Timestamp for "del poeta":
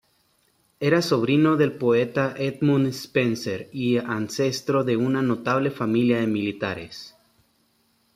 1.57-2.33